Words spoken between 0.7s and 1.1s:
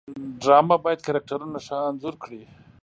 باید